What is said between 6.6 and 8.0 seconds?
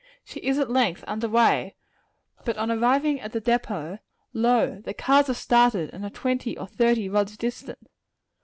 thirty rods distant.